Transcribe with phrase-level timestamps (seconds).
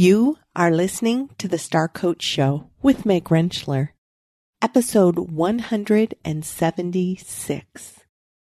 [0.00, 3.88] You are listening to the Star Coach Show with Meg Rentschler,
[4.62, 8.00] episode 176.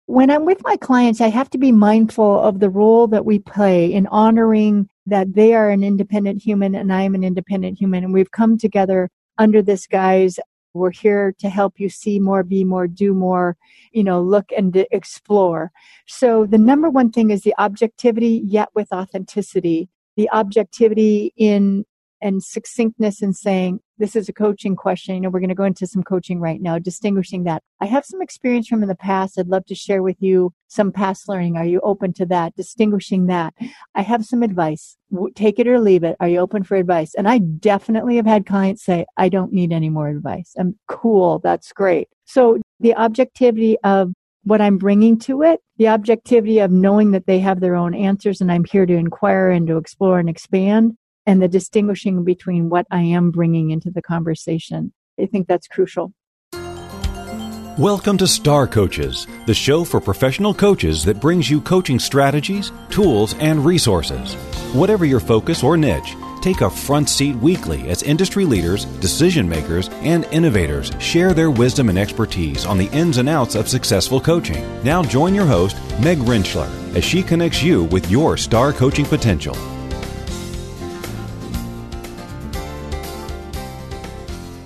[0.05, 3.39] When I'm with my clients, I have to be mindful of the role that we
[3.39, 8.05] play in honoring that they are an independent human and I am an independent human.
[8.05, 10.39] And we've come together under this guise.
[10.73, 13.57] We're here to help you see more, be more, do more,
[13.91, 15.73] you know, look and explore.
[16.07, 21.85] So the number one thing is the objectivity, yet with authenticity the objectivity in
[22.21, 25.15] and succinctness in saying this is a coaching question.
[25.15, 27.63] You know, we're going to go into some coaching right now, distinguishing that.
[27.79, 29.39] I have some experience from in the past.
[29.39, 31.57] I'd love to share with you some past learning.
[31.57, 32.55] Are you open to that?
[32.55, 33.53] Distinguishing that.
[33.95, 34.97] I have some advice.
[35.35, 36.15] Take it or leave it.
[36.19, 37.13] Are you open for advice?
[37.15, 40.53] And I definitely have had clients say, I don't need any more advice.
[40.57, 41.39] I'm cool.
[41.39, 42.07] That's great.
[42.25, 47.39] So the objectivity of what I'm bringing to it, the objectivity of knowing that they
[47.39, 51.39] have their own answers and I'm here to inquire and to explore and expand, and
[51.41, 54.93] the distinguishing between what I am bringing into the conversation.
[55.19, 56.13] I think that's crucial.
[57.77, 63.35] Welcome to Star Coaches, the show for professional coaches that brings you coaching strategies, tools,
[63.35, 64.33] and resources.
[64.73, 69.89] Whatever your focus or niche, Take a front seat weekly as industry leaders, decision makers,
[70.01, 74.65] and innovators share their wisdom and expertise on the ins and outs of successful coaching.
[74.83, 79.53] Now join your host, Meg Rentschler, as she connects you with your star coaching potential.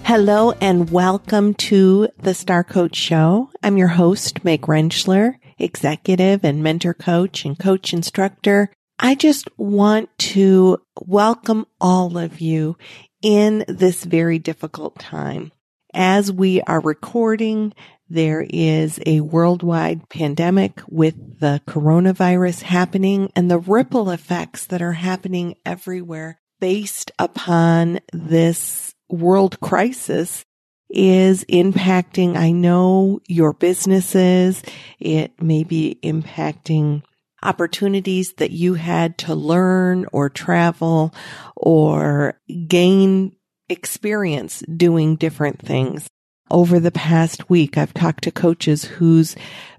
[0.06, 3.50] Hello and welcome to the Star Coach Show.
[3.62, 10.18] I'm your host, Meg Rentschler, executive and mentor coach and coach instructor I just want
[10.20, 12.78] to welcome all of you
[13.22, 15.52] in this very difficult time.
[15.94, 17.74] As we are recording,
[18.08, 24.94] there is a worldwide pandemic with the coronavirus happening and the ripple effects that are
[24.94, 30.46] happening everywhere based upon this world crisis
[30.90, 34.64] is impacting, I know your businesses.
[35.00, 37.04] It may be impacting
[37.46, 41.14] opportunities that you had to learn or travel
[41.56, 43.36] or gain
[43.70, 46.08] experience doing different things.
[46.52, 49.36] Over the past week, I've talked to coaches whose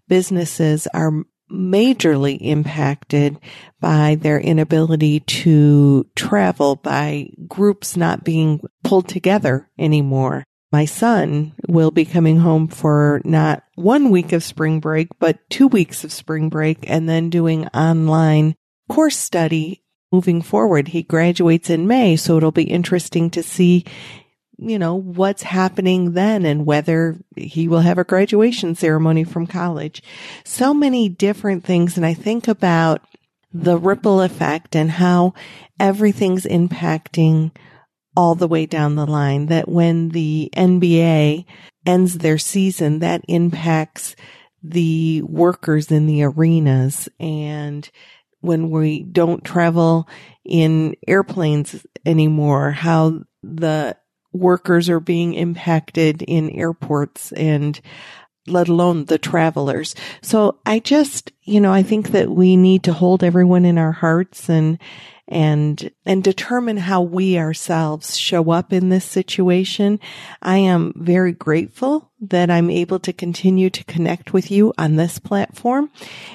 [0.08, 3.38] businesses are majorly impacted
[3.80, 11.90] by their inability to travel, by groups not being pulled together anymore my son will
[11.90, 16.48] be coming home for not one week of spring break, but two weeks of spring
[16.48, 18.54] break and then doing online
[18.88, 19.82] course study
[20.12, 20.88] moving forward.
[20.88, 23.84] He graduates in May, so it'll be interesting to see,
[24.58, 30.02] you know, what's happening then and whether he will have a graduation ceremony from college.
[30.44, 31.96] So many different things.
[31.96, 33.02] And I think about
[33.52, 35.34] the ripple effect and how
[35.78, 37.52] everything's impacting
[38.16, 41.44] all the way down the line that when the NBA
[41.84, 44.16] ends their season, that impacts
[44.62, 47.08] the workers in the arenas.
[47.20, 47.88] And
[48.40, 50.08] when we don't travel
[50.44, 53.96] in airplanes anymore, how the
[54.32, 57.80] workers are being impacted in airports and
[58.46, 59.94] let alone the travelers.
[60.22, 63.92] So I just, you know, I think that we need to hold everyone in our
[63.92, 64.78] hearts and,
[65.28, 69.98] and, and determine how we ourselves show up in this situation.
[70.42, 75.18] I am very grateful that I'm able to continue to connect with you on this
[75.18, 75.90] platform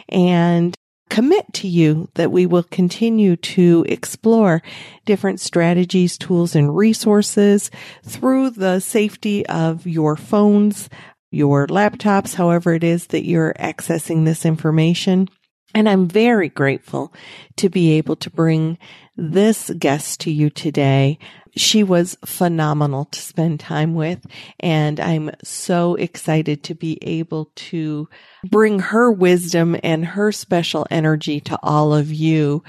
[0.09, 0.75] and
[1.11, 4.63] commit to you that we will continue to explore
[5.05, 7.69] different strategies, tools, and resources
[8.05, 10.89] through the safety of your phones,
[11.29, 15.27] your laptops, however it is that you're accessing this information.
[15.73, 17.13] And I'm very grateful
[17.57, 18.77] to be able to bring
[19.15, 21.17] this guest to you today.
[21.55, 24.25] She was phenomenal to spend time with,
[24.59, 28.07] and I'm so excited to be able to
[28.49, 32.63] bring her wisdom and her special energy to all of you.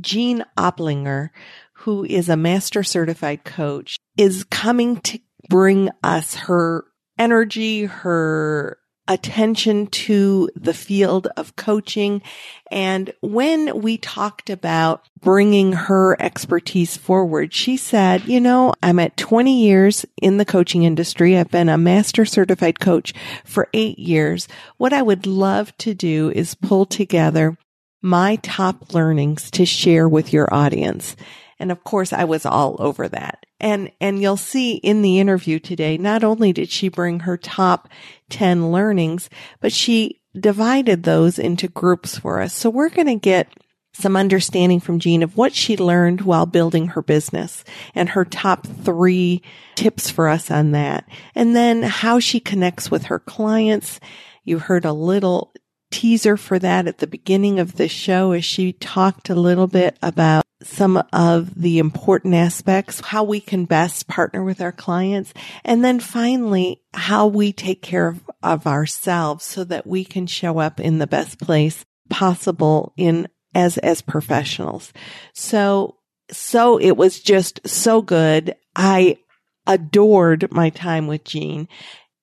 [0.00, 1.30] Jean Opplinger,
[1.74, 6.84] who is a master certified coach, is coming to bring us her
[7.18, 8.78] energy, her
[9.08, 12.22] attention to the field of coaching.
[12.70, 19.16] And when we talked about bringing her expertise forward, she said, you know, I'm at
[19.16, 21.36] 20 years in the coaching industry.
[21.36, 23.12] I've been a master certified coach
[23.44, 24.48] for eight years.
[24.78, 27.58] What I would love to do is pull together
[28.00, 31.16] my top learnings to share with your audience.
[31.58, 33.46] And of course, I was all over that.
[33.60, 37.88] And, and you'll see in the interview today, not only did she bring her top
[38.30, 39.30] 10 learnings,
[39.60, 42.54] but she divided those into groups for us.
[42.54, 43.48] So we're going to get
[43.94, 47.64] some understanding from Jean of what she learned while building her business
[47.94, 49.40] and her top three
[49.76, 51.08] tips for us on that.
[51.34, 54.00] And then how she connects with her clients.
[54.42, 55.52] You heard a little
[55.92, 59.96] teaser for that at the beginning of the show as she talked a little bit
[60.02, 65.32] about some of the important aspects, how we can best partner with our clients.
[65.64, 70.58] And then finally, how we take care of, of ourselves so that we can show
[70.58, 74.92] up in the best place possible in as, as professionals.
[75.32, 75.96] So,
[76.30, 78.56] so it was just so good.
[78.74, 79.18] I
[79.66, 81.68] adored my time with Jean.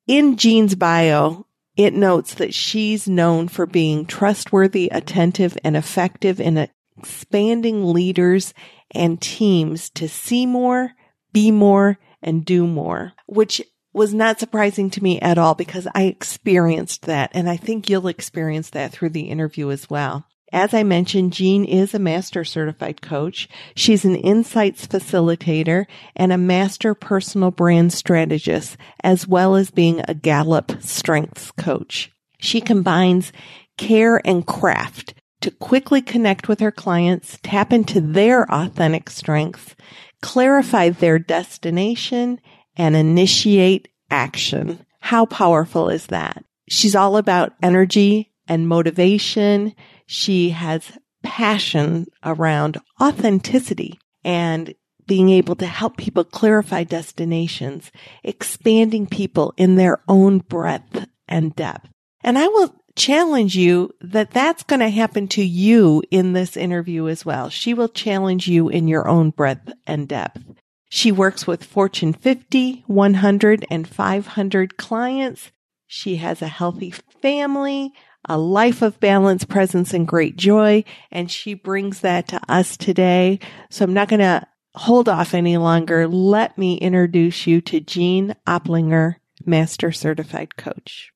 [0.08, 1.46] In Jean's bio,
[1.78, 6.68] it notes that she's known for being trustworthy, attentive, and effective in
[7.02, 8.54] expanding leaders
[8.92, 10.92] and teams to see more,
[11.34, 13.62] be more, and do more, which
[13.94, 17.32] was not surprising to me at all because I experienced that.
[17.34, 20.26] And I think you'll experience that through the interview as well.
[20.54, 23.48] As I mentioned, Jean is a master certified coach.
[23.74, 30.14] She's an insights facilitator and a master personal brand strategist, as well as being a
[30.14, 32.12] Gallup strengths coach.
[32.40, 33.32] She combines
[33.78, 39.76] care and craft to quickly connect with her clients, tap into their authentic strengths,
[40.22, 42.40] clarify their destination,
[42.78, 44.86] and initiate action.
[45.00, 46.44] How powerful is that?
[46.70, 49.76] She's all about energy and motivation.
[50.06, 54.74] She has passion around authenticity and
[55.08, 57.92] being able to help people clarify destinations,
[58.24, 61.90] expanding people in their own breadth and depth.
[62.24, 67.08] And I will challenge you that that's going to happen to you in this interview
[67.08, 67.50] as well.
[67.50, 70.44] She will challenge you in your own breadth and depth.
[70.90, 75.52] She works with Fortune 50, 100, and 500 clients.
[75.88, 77.94] She has a healthy family,
[78.28, 80.84] a life of balance, presence, and great joy.
[81.10, 83.40] And she brings that to us today.
[83.70, 84.46] So I'm not going to
[84.76, 86.08] hold off any longer.
[86.08, 89.16] Let me introduce you to Jean Oplinger,
[89.46, 91.11] Master Certified Coach.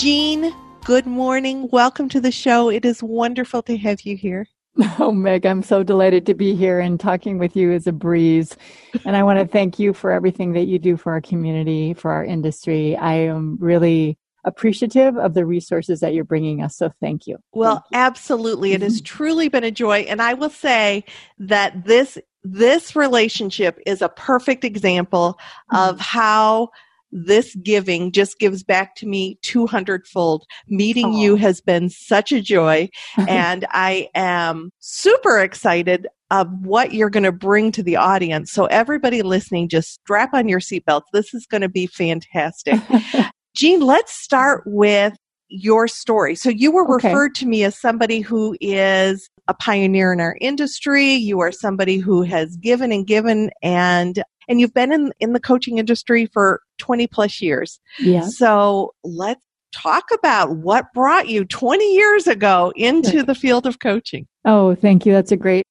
[0.00, 0.50] Jean,
[0.86, 1.68] good morning.
[1.70, 2.70] Welcome to the show.
[2.70, 4.46] It is wonderful to have you here.
[4.98, 8.56] Oh, Meg, I'm so delighted to be here and talking with you is a breeze.
[9.04, 12.12] And I want to thank you for everything that you do for our community, for
[12.12, 12.96] our industry.
[12.96, 16.78] I am really appreciative of the resources that you're bringing us.
[16.78, 17.36] So thank you.
[17.52, 17.98] Well, thank you.
[17.98, 18.72] absolutely.
[18.72, 19.98] It has truly been a joy.
[20.08, 21.04] And I will say
[21.40, 25.38] that this, this relationship is a perfect example
[25.74, 26.02] of mm-hmm.
[26.02, 26.70] how
[27.12, 30.44] this giving just gives back to me 200 fold.
[30.68, 31.20] Meeting Aww.
[31.20, 32.88] you has been such a joy
[33.28, 38.52] and I am super excited of what you're going to bring to the audience.
[38.52, 41.02] So everybody listening, just strap on your seatbelts.
[41.12, 42.80] This is going to be fantastic.
[43.56, 45.14] Jean, let's start with
[45.48, 46.36] your story.
[46.36, 47.08] So you were okay.
[47.08, 51.14] referred to me as somebody who is a pioneer in our industry.
[51.14, 55.40] You are somebody who has given and given and and you've been in, in the
[55.40, 57.80] coaching industry for 20 plus years.
[58.00, 58.26] Yeah.
[58.26, 59.40] So let's
[59.72, 64.26] talk about what brought you 20 years ago into the field of coaching.
[64.44, 65.12] Oh, thank you.
[65.12, 65.64] That's a great,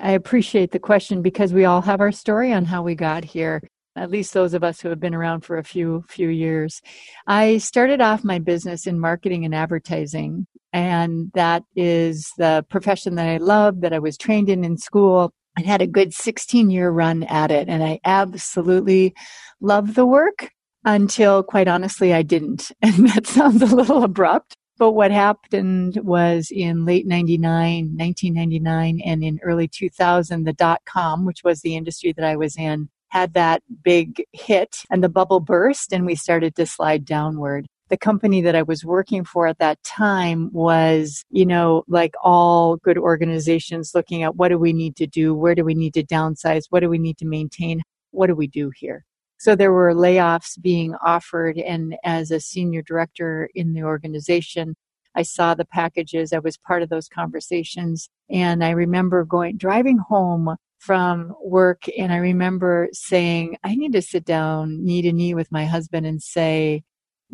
[0.00, 3.62] I appreciate the question because we all have our story on how we got here.
[3.94, 6.80] At least those of us who have been around for a few few years.
[7.28, 13.28] I started off my business in marketing and advertising, and that is the profession that
[13.28, 15.32] I love, that I was trained in in school.
[15.56, 19.14] I had a good 16 year run at it and I absolutely
[19.60, 20.50] loved the work
[20.84, 22.70] until quite honestly I didn't.
[22.82, 24.56] And that sounds a little abrupt.
[24.76, 31.24] But what happened was in late 99, 1999 and in early 2000, the dot com,
[31.24, 35.38] which was the industry that I was in, had that big hit and the bubble
[35.38, 39.58] burst and we started to slide downward the company that I was working for at
[39.58, 44.96] that time was, you know, like all good organizations looking at what do we need
[44.96, 45.34] to do?
[45.34, 46.64] Where do we need to downsize?
[46.70, 47.82] What do we need to maintain?
[48.10, 49.04] What do we do here?
[49.38, 51.58] So there were layoffs being offered.
[51.58, 54.76] And as a senior director in the organization,
[55.14, 56.32] I saw the packages.
[56.32, 58.08] I was part of those conversations.
[58.30, 61.84] And I remember going, driving home from work.
[61.98, 66.06] And I remember saying, I need to sit down knee to knee with my husband
[66.06, 66.82] and say,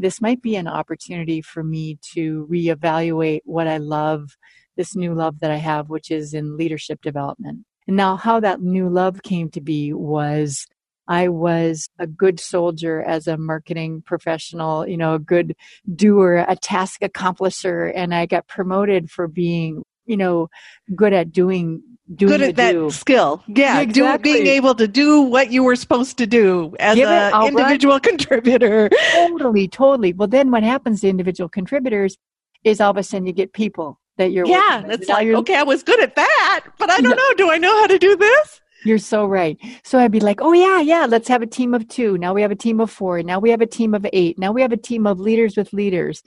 [0.01, 4.37] this might be an opportunity for me to reevaluate what I love,
[4.77, 7.67] this new love that I have, which is in leadership development.
[7.87, 10.67] And now, how that new love came to be was
[11.09, 15.57] I was a good soldier as a marketing professional, you know, a good
[15.95, 20.49] doer, a task accomplisher, and I got promoted for being, you know,
[20.95, 21.83] good at doing
[22.15, 22.91] doing good at that do.
[22.91, 23.43] skill.
[23.47, 24.33] Yeah, exactly.
[24.33, 28.01] do, being able to do what you were supposed to do as an individual run.
[28.03, 28.91] contributor.
[29.13, 30.13] Totally, totally.
[30.13, 32.17] Well, then what happens to individual contributors
[32.65, 34.83] is all of a sudden you get people that you're yeah.
[34.87, 37.35] It's like okay, I was good at that, but I don't know.
[37.37, 38.61] Do I know how to do this?
[38.85, 39.59] You're so right.
[39.85, 42.17] So I'd be like, oh, yeah, yeah, let's have a team of two.
[42.17, 43.23] Now we have a team of four.
[43.23, 44.39] Now we have a team of eight.
[44.39, 46.23] Now we have a team of leaders with leaders.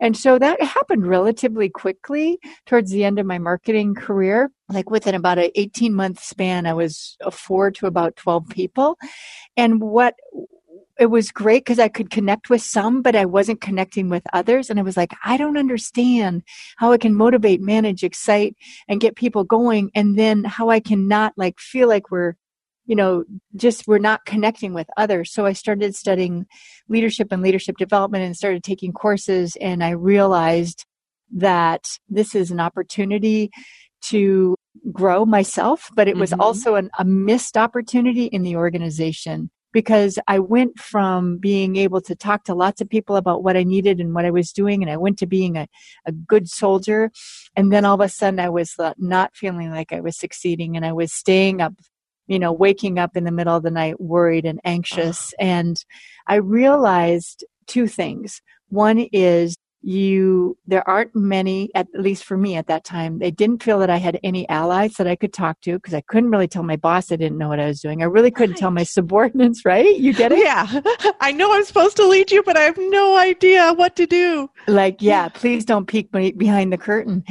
[0.00, 4.50] And so that happened relatively quickly towards the end of my marketing career.
[4.68, 8.98] Like within about an 18 month span, I was a four to about 12 people.
[9.56, 10.14] And what
[10.98, 14.68] it was great because I could connect with some, but I wasn't connecting with others.
[14.68, 16.42] And I was like, I don't understand
[16.76, 18.56] how I can motivate, manage, excite,
[18.88, 19.90] and get people going.
[19.94, 22.34] And then how I can not like feel like we're,
[22.84, 23.24] you know,
[23.56, 25.32] just we're not connecting with others.
[25.32, 26.46] So I started studying
[26.88, 29.56] leadership and leadership development and started taking courses.
[29.60, 30.84] And I realized
[31.34, 33.50] that this is an opportunity
[34.02, 34.56] to
[34.90, 36.40] grow myself, but it was mm-hmm.
[36.40, 42.14] also an, a missed opportunity in the organization because I went from being able to
[42.14, 44.90] talk to lots of people about what I needed and what I was doing, and
[44.90, 45.66] I went to being a,
[46.06, 47.10] a good soldier.
[47.56, 50.84] And then all of a sudden, I was not feeling like I was succeeding, and
[50.84, 51.74] I was staying up,
[52.26, 55.32] you know, waking up in the middle of the night worried and anxious.
[55.40, 55.44] Ah.
[55.44, 55.84] And
[56.26, 58.40] I realized two things.
[58.68, 63.62] One is you there aren't many at least for me at that time they didn't
[63.62, 66.48] feel that i had any allies that i could talk to because i couldn't really
[66.48, 68.02] tell my boss i didn't know what i was doing.
[68.02, 68.60] I really couldn't right.
[68.60, 69.96] tell my subordinates right?
[69.96, 70.38] You get it?
[70.38, 70.80] Yeah.
[71.20, 74.48] I know i'm supposed to lead you but i have no idea what to do.
[74.66, 77.24] Like yeah please don't peek behind the curtain.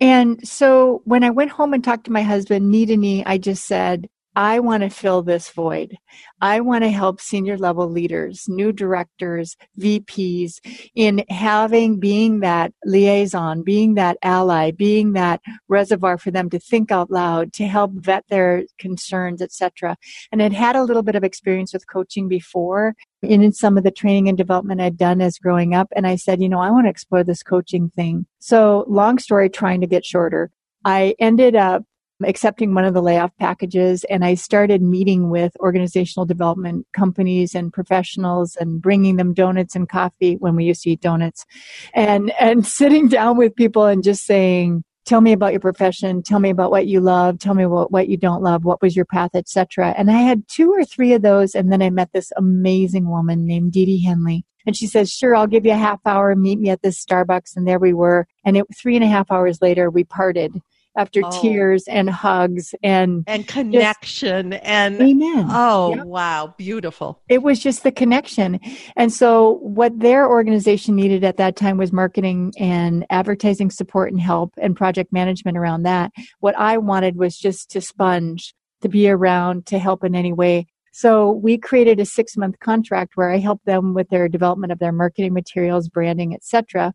[0.00, 3.38] And so when i went home and talked to my husband knee to knee i
[3.38, 5.96] just said I want to fill this void.
[6.40, 10.60] I want to help senior level leaders, new directors, VPs
[10.94, 16.92] in having, being that liaison, being that ally, being that reservoir for them to think
[16.92, 19.96] out loud, to help vet their concerns, etc.
[20.30, 23.84] And I'd had a little bit of experience with coaching before and in some of
[23.84, 25.88] the training and development I'd done as growing up.
[25.96, 28.26] And I said, you know, I want to explore this coaching thing.
[28.38, 30.50] So long story trying to get shorter.
[30.84, 31.82] I ended up
[32.24, 37.72] accepting one of the layoff packages and I started meeting with organizational development companies and
[37.72, 41.46] professionals and bringing them donuts and coffee when we used to eat donuts
[41.94, 46.22] and and sitting down with people and just saying tell me about your profession.
[46.22, 47.38] Tell me about what you love.
[47.38, 48.64] Tell me what, what you don't love.
[48.64, 51.82] What was your path etc and i had two or three of those and then
[51.82, 54.44] i met this amazing woman named dee dee henley.
[54.66, 56.34] And she says sure i'll give you a half hour.
[56.34, 57.56] Meet me at this starbucks.
[57.56, 58.26] And there we were.
[58.44, 60.60] And it, three and a half hours later we parted
[60.98, 61.40] after oh.
[61.40, 65.46] tears and hugs and and connection just, and amen.
[65.48, 67.22] Oh wow, beautiful.
[67.28, 68.60] It was just the connection.
[68.96, 74.20] And so what their organization needed at that time was marketing and advertising support and
[74.20, 76.10] help and project management around that.
[76.40, 80.66] What I wanted was just to sponge, to be around, to help in any way.
[80.92, 84.80] So we created a six month contract where I helped them with their development of
[84.80, 86.92] their marketing materials, branding, etc.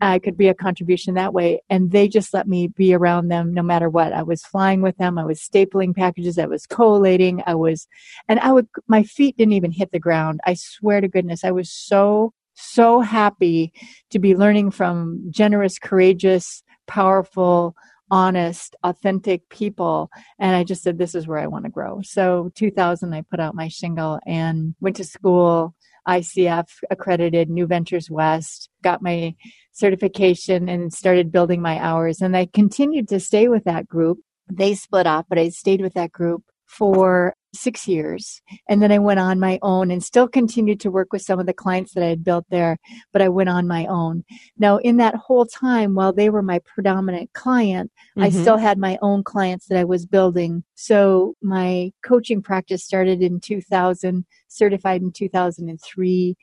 [0.00, 1.62] I could be a contribution that way.
[1.68, 4.12] And they just let me be around them no matter what.
[4.12, 5.18] I was flying with them.
[5.18, 6.38] I was stapling packages.
[6.38, 7.42] I was collating.
[7.46, 7.86] I was,
[8.28, 10.40] and I would, my feet didn't even hit the ground.
[10.46, 13.72] I swear to goodness, I was so, so happy
[14.10, 17.74] to be learning from generous, courageous, powerful,
[18.10, 20.10] honest, authentic people.
[20.38, 22.00] And I just said, this is where I want to grow.
[22.02, 25.74] So 2000, I put out my shingle and went to school,
[26.08, 29.34] ICF accredited, New Ventures West, got my
[29.72, 32.20] certification and started building my hours.
[32.20, 34.18] And I continued to stay with that group.
[34.50, 38.40] They split off, but I stayed with that group for six years.
[38.68, 41.46] And then I went on my own and still continued to work with some of
[41.46, 42.78] the clients that I had built there,
[43.12, 44.24] but I went on my own.
[44.58, 48.22] Now, in that whole time, while they were my predominant client, mm-hmm.
[48.22, 50.64] I still had my own clients that I was building.
[50.74, 56.36] So my coaching practice started in 2000, certified in 2003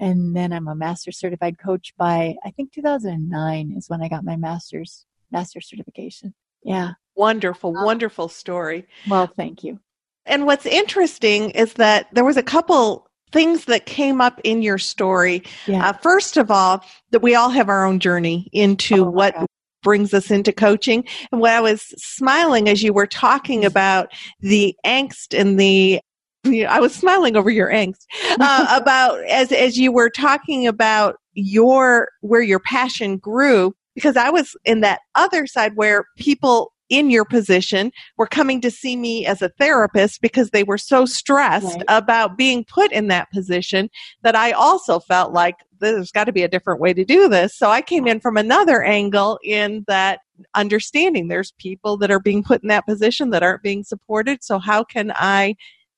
[0.00, 4.24] and then I'm a master certified coach by I think 2009 is when I got
[4.24, 6.34] my master's master certification.
[6.64, 6.92] Yeah.
[7.14, 8.86] Wonderful, um, wonderful story.
[9.08, 9.78] Well, thank you.
[10.26, 14.78] And what's interesting is that there was a couple things that came up in your
[14.78, 15.42] story.
[15.66, 15.88] Yeah.
[15.88, 19.46] Uh, first of all, that we all have our own journey into oh, what God.
[19.82, 21.04] brings us into coaching.
[21.32, 23.68] And when I was smiling as you were talking mm-hmm.
[23.68, 26.00] about the angst and the
[26.44, 28.04] I was smiling over your angst
[28.40, 34.30] uh, about as as you were talking about your where your passion grew because I
[34.30, 39.24] was in that other side where people in your position were coming to see me
[39.24, 41.84] as a therapist because they were so stressed Right.
[41.88, 43.88] about being put in that position
[44.22, 47.56] that I also felt like there's got to be a different way to do this.
[47.56, 50.20] So I came in from another angle in that
[50.54, 54.44] understanding there's people that are being put in that position that aren't being supported.
[54.44, 55.56] So how can I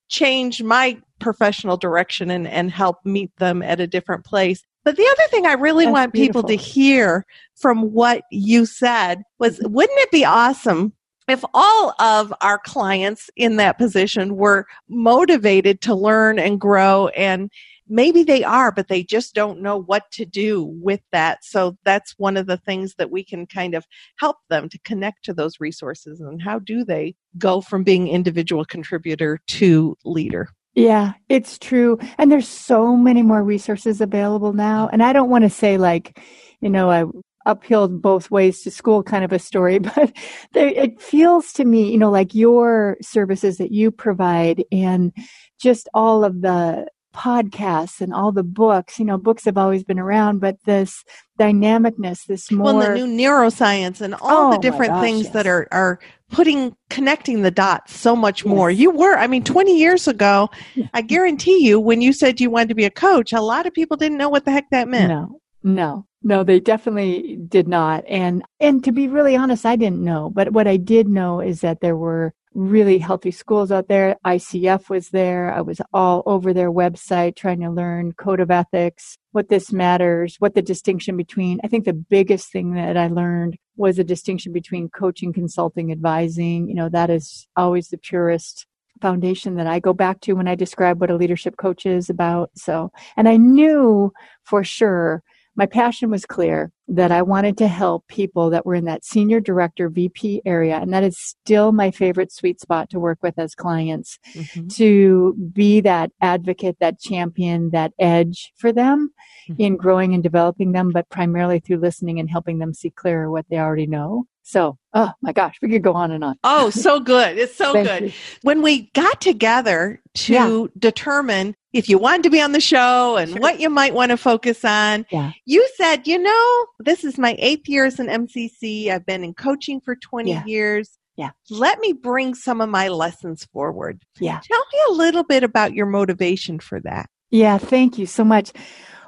[0.09, 4.63] change my professional direction and, and help meet them at a different place?
[4.85, 7.25] But the other thing I really That's want people to hear
[7.57, 10.93] from what you said was wouldn't it be awesome
[11.27, 17.09] if all of our clients in that position were motivated to learn and grow?
[17.09, 17.51] And
[17.89, 21.45] maybe they are but they just don't know what to do with that.
[21.45, 23.87] So that's one of the things that we can kind of
[24.19, 28.67] help them to connect to those resources and how do they go from being individual
[28.67, 31.99] contributor to leader Yeah, it's true.
[32.19, 34.89] And there's so many more resources available now.
[34.93, 36.19] And I don't want to say like,
[36.61, 37.05] you know, I
[37.47, 40.13] uphill both ways to school kind of a story, but
[40.53, 45.13] there, it feels to me, you know, like your services that you provide and
[45.61, 49.99] just all of the podcasts and all the books, you know, books have always been
[49.99, 51.05] around, but this
[51.39, 52.75] dynamicness, this more.
[52.75, 55.33] well the new neuroscience and all Oh, the different gosh, things yes.
[55.33, 55.99] that are are
[56.31, 60.49] putting connecting the dots so much more you were i mean 20 years ago
[60.93, 63.75] i guarantee you when you said you wanted to be a coach a lot of
[63.75, 68.05] people didn't know what the heck that meant No, no, no, they definitely did not.
[68.09, 70.31] And and to be really honest, I didn't know.
[70.31, 74.17] But what I did know is that there were really healthy schools out there.
[74.25, 75.53] ICF was there.
[75.53, 80.37] I was all over their website trying to learn code of ethics, what this matters,
[80.39, 84.53] what the distinction between I think the biggest thing that I learned was the distinction
[84.53, 86.69] between coaching, consulting, advising.
[86.69, 88.67] You know, that is always the purest
[89.03, 92.51] foundation that I go back to when I describe what a leadership coach is about.
[92.55, 94.13] So, and I knew
[94.45, 95.23] for sure
[95.57, 99.41] my passion was clear that I wanted to help people that were in that senior
[99.41, 100.77] director VP area.
[100.79, 104.75] And that is still my favorite sweet spot to work with as clients Mhm.
[104.77, 109.11] to be that advocate, that champion, that edge for them
[109.49, 109.55] Mhm.
[109.59, 113.47] in growing and developing them, but primarily through listening and helping them see clearer what
[113.49, 114.25] they already know.
[114.47, 116.37] So, oh my gosh, we could go on and on.
[116.45, 118.13] oh so good it's so good you.
[118.43, 120.67] when we got together to Yeah.
[120.79, 123.41] determine if you wanted to be on the show and Sure.
[123.41, 125.33] what you might want to focus on, Yeah.
[125.45, 128.91] you said, you know, this is my eighth year as an MCC.
[128.91, 130.45] I've been in coaching for 20 Yeah.
[130.47, 130.91] years.
[131.17, 131.31] Yeah.
[131.51, 134.03] Let me bring some of my lessons forward.
[134.19, 134.41] Yeah.
[134.43, 137.11] Tell me a little bit about your motivation for that.
[137.31, 138.53] Yeah, thank you so much.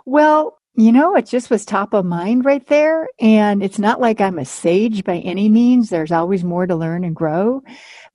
[0.04, 3.08] Well, you know, it just was top of mind right there.
[3.18, 5.88] And it's not like I'm a sage by any means.
[5.88, 7.62] There's always more to learn and grow.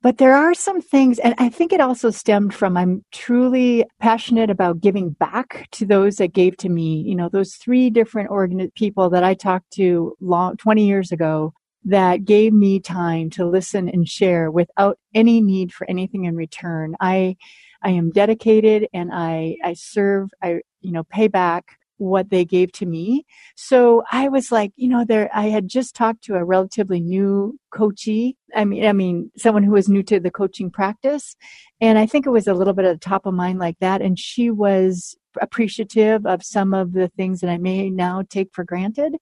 [0.00, 4.50] But there are some things, and I think it also stemmed from I'm truly passionate
[4.50, 7.02] about giving back to those that gave to me.
[7.02, 11.54] You know, those three different organ- people that I talked to long, 20 years ago
[11.84, 16.94] that gave me time to listen and share without any need for anything in return.
[17.00, 17.36] I,
[17.82, 21.64] I am dedicated and I, I serve, I, you know, pay back
[22.02, 23.24] what they gave to me.
[23.56, 27.58] So I was like, you know, there, I had just talked to a relatively new
[27.70, 28.36] coachee.
[28.54, 31.36] I mean, I mean, someone who was new to the coaching practice.
[31.80, 34.02] And I think it was a little bit at the top of mind like that.
[34.02, 38.64] And she was appreciative of some of the things that I may now take for
[38.64, 39.16] granted.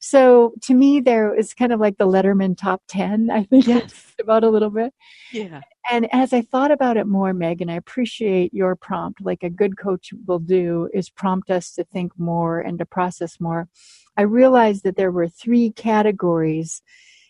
[0.00, 4.14] So to me, there is kind of like the Letterman top 10, I think Yes.
[4.20, 4.92] about a little bit.
[5.32, 5.62] Yeah.
[5.90, 9.76] And as I thought about it more, Megan, I appreciate your prompt, like a good
[9.76, 13.68] coach will do, is prompt us to think more and to process more.
[14.16, 16.82] I realized that there were three categories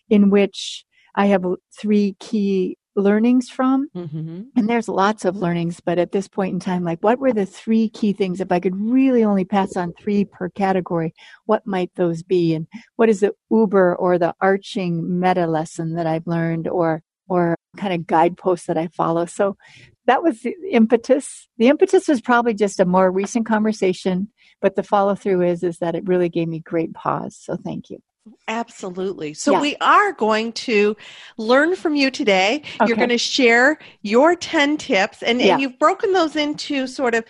[0.09, 3.87] in which I have three key learnings from.
[3.95, 4.41] Mm-hmm.
[4.55, 7.45] And there's lots of learnings, but at this point in time, like what were the
[7.45, 8.39] three key things?
[8.39, 11.13] If I could really only pass on three per category,
[11.45, 12.53] what might those be?
[12.53, 17.57] And what is the Uber or the arching meta lesson that I've learned or, or
[17.77, 19.25] kind of guideposts that I follow?
[19.25, 19.57] So
[20.05, 21.47] that was the impetus.
[21.57, 24.29] The impetus was probably just a more recent conversation,
[24.61, 27.37] but the follow through is, is that it really gave me great pause.
[27.39, 27.99] So thank you.
[28.47, 29.33] Absolutely.
[29.33, 29.61] So Yeah.
[29.61, 30.95] we are going to
[31.37, 32.63] learn from you today.
[32.85, 35.53] You're going to share your 10 tips and, Yeah.
[35.53, 37.25] and you've broken those into sort of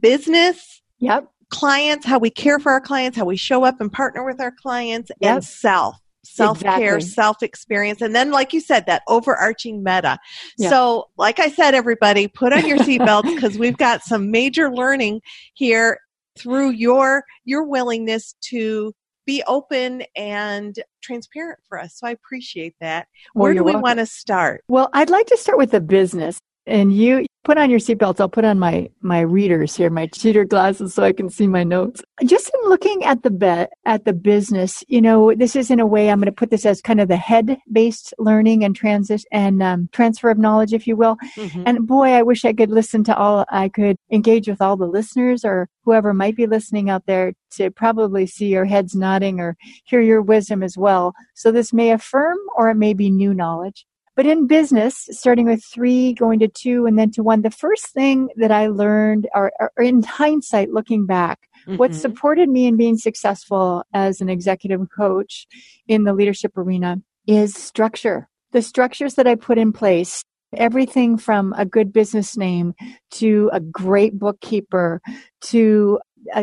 [0.00, 1.28] business, Yep.
[1.50, 4.52] clients, how we care for our clients, how we show up and partner with our
[4.52, 5.96] clients, and self.
[6.24, 7.00] Self care, Exactly.
[7.08, 8.02] self experience.
[8.02, 10.18] And then, like you said, that overarching meta.
[10.58, 15.20] So, like I said, everybody, put on your seatbelts because we've got some major learning
[15.54, 15.98] here
[16.36, 18.92] through your your willingness to
[19.26, 21.98] be open and transparent for us.
[21.98, 23.08] So I appreciate that.
[23.34, 23.82] Well, Where do we welcome.
[23.82, 24.64] want to start?
[24.68, 26.40] Well, I'd like to start with the business.
[26.66, 28.18] And you put on your seatbelts.
[28.18, 31.62] I'll put on my my readers here, my cheater glasses, so I can see my
[31.62, 32.02] notes.
[32.24, 35.86] Just in looking at the bet at the business, you know, this is in a
[35.86, 39.22] way I'm going to put this as kind of the head based learning and transit
[39.30, 41.16] and um, transfer of knowledge, if you will.
[41.36, 41.62] Mm-hmm.
[41.66, 43.44] And boy, I wish I could listen to all.
[43.48, 47.70] I could engage with all the listeners or whoever might be listening out there to
[47.70, 51.14] probably see your heads nodding or hear your wisdom as well.
[51.34, 53.86] So this may affirm or it may be new knowledge.
[54.16, 57.88] But in business, starting with three, going to two, and then to one, the first
[57.88, 61.76] thing that I learned, or, or in hindsight, looking back, mm-hmm.
[61.76, 65.46] what supported me in being successful as an executive coach
[65.86, 68.28] in the leadership arena is structure.
[68.52, 70.24] The structures that I put in place
[70.54, 72.74] everything from a good business name
[73.10, 75.02] to a great bookkeeper
[75.42, 75.98] to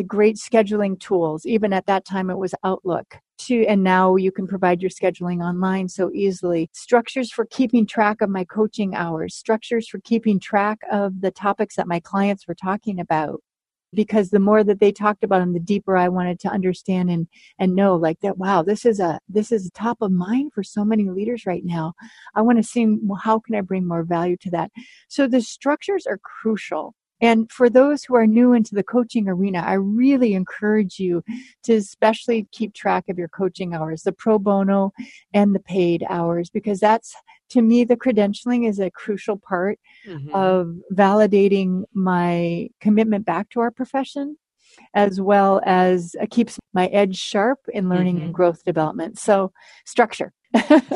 [0.08, 1.46] great scheduling tools.
[1.46, 5.44] Even at that time it was outlook to and now you can provide your scheduling
[5.44, 6.70] online so easily.
[6.74, 11.76] Structures for keeping track of my coaching hours structures for keeping track of the topics
[11.76, 13.42] that my clients were talking about.
[13.94, 17.28] Because the more that they talked about them the deeper i wanted to understand and
[17.60, 20.84] and know like that wow this is a this is top of mind for so
[20.84, 21.94] many leaders right now.
[22.36, 24.72] I want to see how can i bring more value to that?
[25.10, 29.64] So the structures are crucial and for those who are new into the coaching arena,
[29.66, 31.24] I really encourage you
[31.64, 34.92] to especially keep track of your coaching hours, the pro bono
[35.34, 37.16] and the paid hours, because that's
[37.52, 40.36] to me, the credentialing is a crucial part mm-hmm.
[40.36, 44.38] of validating my commitment back to our profession
[44.94, 48.26] as well as uh, keeps my edge sharp in learning mm-hmm.
[48.26, 49.18] and growth development.
[49.18, 49.54] So,
[49.86, 50.34] structure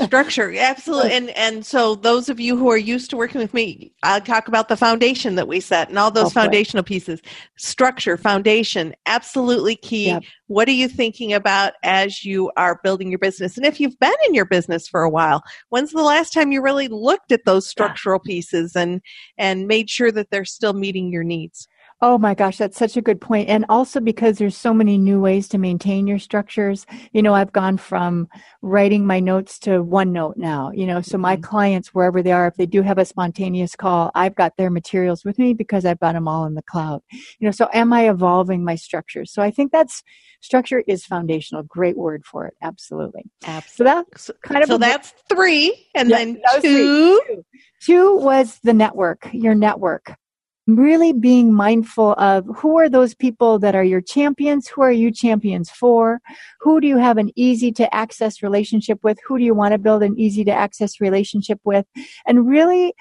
[0.03, 3.91] structure absolutely and and so those of you who are used to working with me
[4.03, 6.41] i'll talk about the foundation that we set and all those oh, okay.
[6.41, 7.21] foundational pieces
[7.55, 10.23] structure foundation absolutely key yep.
[10.45, 14.13] what are you thinking about as you are building your business and if you've been
[14.27, 17.67] in your business for a while when's the last time you really looked at those
[17.67, 18.29] structural yeah.
[18.29, 19.01] pieces and
[19.39, 21.67] and made sure that they're still meeting your needs
[21.99, 23.49] Oh my gosh, that's such a good point.
[23.49, 26.85] And also because there's so many new ways to maintain your structures.
[27.11, 28.27] You know, I've gone from
[28.61, 31.43] writing my notes to OneNote now, you know, so my mm-hmm.
[31.43, 35.25] clients, wherever they are, if they do have a spontaneous call, I've got their materials
[35.25, 37.01] with me because I've got them all in the cloud.
[37.39, 39.33] You know, so am I evolving my structures?
[39.33, 40.03] So I think that's
[40.39, 41.63] structure is foundational.
[41.63, 42.53] Great word for it.
[42.61, 43.23] Absolutely.
[43.43, 43.73] Absolutely.
[43.73, 45.89] So that's kind of, so that's three.
[45.95, 47.21] And yeah, then two.
[47.27, 47.45] two.
[47.81, 50.15] Two was the network, your network
[50.67, 54.67] really being mindful of who are those people that are your champions?
[54.67, 56.19] Who are you champions for?
[56.59, 59.17] Who do you have an easy to access relationship with?
[59.25, 61.85] Who do you want to build an easy to access relationship with?
[62.25, 62.93] And really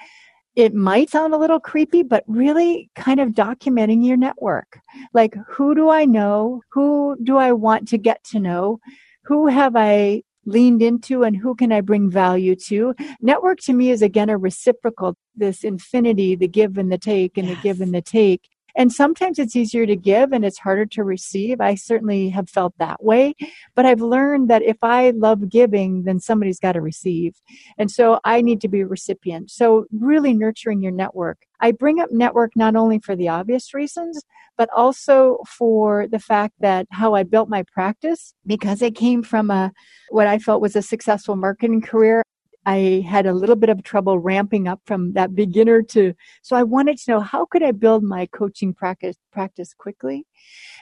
[0.55, 4.79] it might sound a little creepy but really kind of documenting your network.
[5.13, 6.63] Like who do i know?
[6.73, 8.79] Who do i want to get to know?
[9.25, 12.95] Who have i leaned into and who can I bring value to.
[13.21, 17.49] Network to me is again a reciprocal, this infinity, the give and the take and
[17.49, 17.57] yes.
[17.57, 18.49] the give and the take.
[18.77, 21.61] And sometimes it's easier to give and it's harder to receive.
[21.61, 23.35] I certainly have felt that way.
[23.75, 27.41] But I've learned that if I love giving, then somebody's got to receive.
[27.79, 29.51] And so I need to be a recipient.
[29.51, 31.39] So really nurturing your network.
[31.61, 34.23] I bring up network not only for the obvious reasons,
[34.59, 39.51] but also for the fact that how I built my practice because I came from
[39.51, 39.73] a
[40.11, 42.23] what I felt was a successful marketing career.
[42.67, 46.65] I had a little bit of trouble ramping up from that beginner to, so I
[46.65, 50.27] wanted to know how could I build my coaching practice, practice quickly?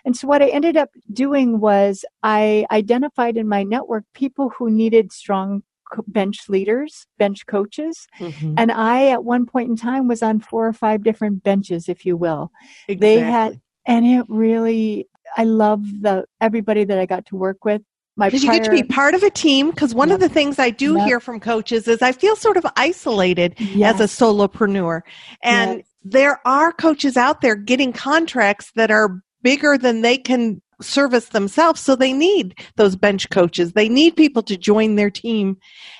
[0.04, 4.70] And so what I ended up doing was I identified in my network people who
[4.70, 5.62] needed strong
[6.06, 8.08] bench leaders, bench coaches.
[8.18, 8.54] Mm-hmm.
[8.56, 12.06] And I, at one point in time, was on four or five different benches, if
[12.06, 12.50] you will.
[12.88, 12.96] Exactly.
[12.96, 17.82] They had, and it really, I love the everybody that I got to work with
[18.16, 18.54] my because prior...
[18.54, 20.16] you get to be part of a team because one yep.
[20.16, 21.06] of the things i do yep.
[21.06, 23.94] hear from coaches is i feel sort of isolated yes.
[23.94, 25.00] as a solopreneur
[25.42, 25.86] and yes.
[26.04, 31.80] there are coaches out there getting contracts that are bigger than they can service themselves
[31.80, 35.56] so they need those bench coaches they need people to join their team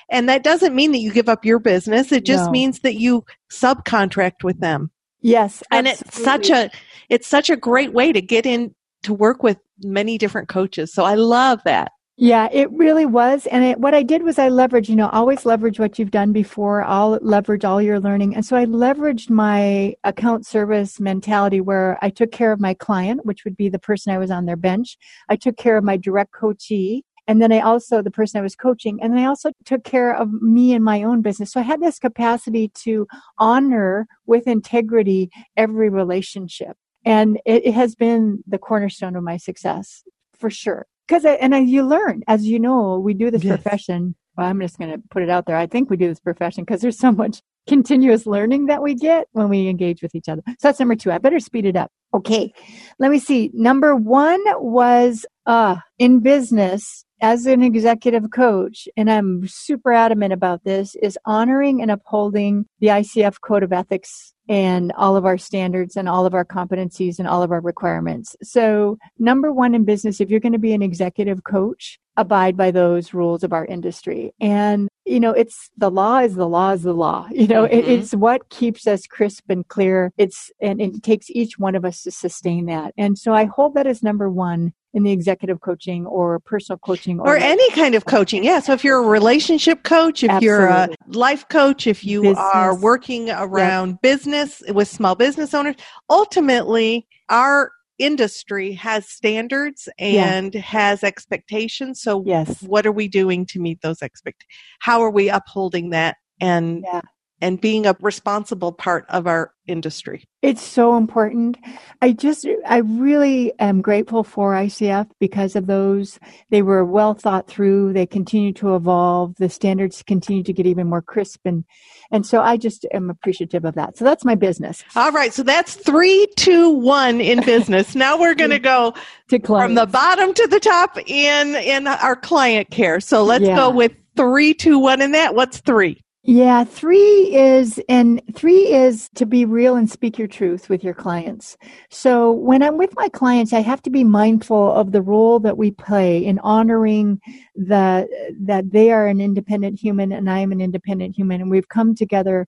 [0.09, 2.51] and that doesn't mean that you give up your business it just no.
[2.51, 6.69] means that you subcontract with them yes and it's such a
[7.09, 11.05] it's such a great way to get in to work with many different coaches so
[11.05, 13.45] i love that yeah, it really was.
[13.47, 16.31] And it, what I did was I leveraged, you know, always leverage what you've done
[16.31, 16.81] before.
[16.83, 18.35] I'll leverage all your learning.
[18.35, 23.25] And so I leveraged my account service mentality where I took care of my client,
[23.25, 24.97] which would be the person I was on their bench.
[25.27, 27.03] I took care of my direct coachee.
[27.27, 30.15] And then I also, the person I was coaching, and then I also took care
[30.15, 31.51] of me and my own business.
[31.51, 33.07] So I had this capacity to
[33.39, 36.77] honor with integrity every relationship.
[37.03, 40.03] And it, it has been the cornerstone of my success
[40.39, 43.55] for sure because and as you learn as you know we do this yes.
[43.55, 46.19] profession well, i'm just going to put it out there i think we do this
[46.19, 50.29] profession because there's so much continuous learning that we get when we engage with each
[50.29, 50.41] other.
[50.47, 51.11] So that's number two.
[51.11, 51.91] I better speed it up.
[52.13, 52.53] Okay.
[52.99, 53.51] Let me see.
[53.53, 60.63] Number one was uh, in business as an executive coach, and I'm super adamant about
[60.63, 65.95] this, is honoring and upholding the ICF Code of Ethics and all of our standards
[65.95, 68.35] and all of our competencies and all of our requirements.
[68.43, 72.71] So, number one in business, if you're going to be an executive coach, abide by
[72.71, 74.33] those rules of our industry.
[74.39, 77.27] And, you know, it's the law is the law is the law.
[77.35, 77.73] You know, mm-hmm.
[77.77, 80.13] it, it's what keeps us crisp and clear.
[80.17, 82.93] It's, and it takes each one of us to sustain that.
[82.97, 87.19] And so I hold that as number one in the executive coaching or personal coaching
[87.19, 88.45] or, or any kind of coaching.
[88.45, 88.61] Yeah.
[88.61, 90.45] So if you're a relationship coach, if Absolutely.
[90.45, 92.39] you're a life coach, if you business.
[92.53, 94.01] are working around yep.
[94.01, 95.75] business with small business owners,
[96.09, 100.61] ultimately our industry has standards and yeah.
[100.61, 102.01] has expectations.
[102.01, 102.63] So yes.
[102.63, 104.47] what are we doing to meet those expectations?
[104.79, 107.01] How are we upholding that and yeah
[107.41, 110.23] and being a responsible part of our industry.
[110.41, 111.57] It's so important.
[112.01, 116.19] I just, I really am grateful for ICF because of those.
[116.49, 117.93] They were well thought through.
[117.93, 119.35] They continue to evolve.
[119.35, 121.41] The standards continue to get even more crisp.
[121.45, 121.65] And,
[122.11, 123.97] and so I just am appreciative of that.
[123.97, 124.83] So that's my business.
[124.95, 125.33] All right.
[125.33, 127.95] So that's three, two, one in business.
[127.95, 128.93] now we're going to go
[129.29, 132.99] to from the bottom to the top in, in our client care.
[132.99, 133.55] So let's yeah.
[133.55, 135.35] go with three, two, one in that.
[135.35, 136.04] What's three?
[136.27, 140.95] Yeah, three is, and three is to be real and speak your truth with your
[140.95, 141.55] clients.
[141.91, 145.55] So when I'm with my clients, I have to be mindful of the role that
[145.55, 147.21] we play in honoring
[147.55, 148.07] the,
[148.41, 151.41] that they are an independent human and I am an independent human.
[151.41, 152.47] And we've come together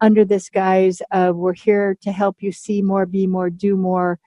[0.00, 4.18] under this guise of we're here to help you see more, be more, do more,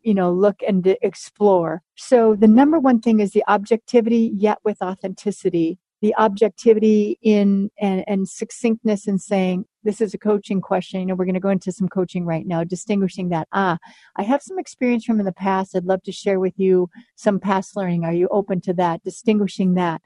[0.00, 1.82] you know, look and explore.
[1.96, 8.04] So the number one thing is the objectivity, yet with authenticity the objectivity in and,
[8.06, 11.00] and succinctness in saying this is a coaching question.
[11.00, 13.76] You know we're going to go into some coaching right now distinguishing that ah
[14.14, 15.74] i have some experience from in the past.
[15.74, 18.04] I'd love to share with you some past learning.
[18.04, 19.02] Are you open to that?
[19.02, 20.00] Distinguishing that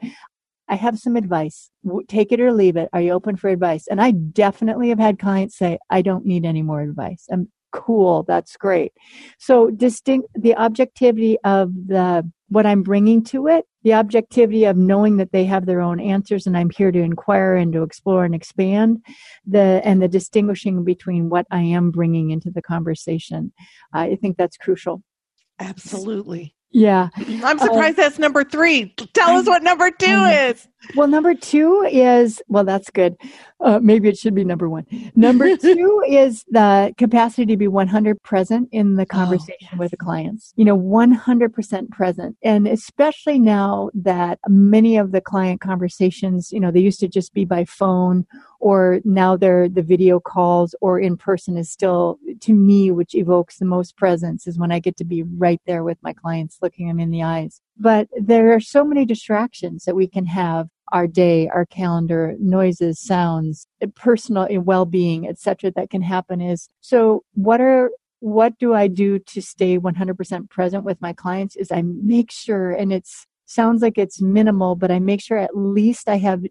[0.68, 1.68] i have some advice.
[2.08, 2.88] Take it or leave it.
[2.94, 3.86] Are you open for advice?
[3.86, 7.26] And i definitely have had clients say i don't need any more advice.
[7.30, 8.22] I'm cool.
[8.22, 8.92] That's great.
[9.38, 15.16] So distinct the objectivity of the what I'm bringing to it, the objectivity of knowing
[15.16, 18.34] that they have their own answers and I'm here to inquire and to explore and
[18.34, 19.04] expand
[19.46, 23.52] the, and the distinguishing between what I am bringing into the conversation.
[23.94, 25.02] Uh, I think that's crucial.
[25.58, 26.54] Absolutely.
[26.72, 27.08] Yeah.
[27.16, 28.94] I'm surprised uh, that's number three.
[29.12, 30.68] Tell us what number two is.
[30.94, 33.16] Well, number two is, well, that's good.
[33.60, 34.86] Uh, maybe it should be number one.
[35.14, 39.78] Number two is the capacity to be 100 present in the oh, conversation oh, yes.
[39.78, 40.52] with the clients.
[40.56, 42.36] You know, 100% present.
[42.42, 47.34] And especially now that many of the client conversations, you know, they used to just
[47.34, 48.26] be by phone
[48.60, 53.58] or now they're the video calls or in person is still to me which evokes
[53.58, 56.88] the most presence is when i get to be right there with my clients looking
[56.88, 57.60] them in the eyes.
[57.78, 62.98] But there are so many distractions that we can have our day our calendar noises
[62.98, 68.88] sounds personal eh, well-being etc that can happen is so what are what do i
[68.88, 73.82] do to stay 100% present with my clients is i make sure and it's sounds
[73.82, 76.42] like it's minimal, but I make sure at least I have